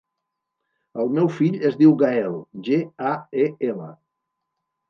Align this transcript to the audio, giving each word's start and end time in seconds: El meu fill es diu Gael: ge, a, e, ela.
El 1.03 1.11
meu 1.17 1.29
fill 1.35 1.59
es 1.69 1.77
diu 1.83 1.93
Gael: 2.05 2.39
ge, 2.71 2.81
a, 3.11 3.15
e, 3.45 3.47
ela. 3.73 3.93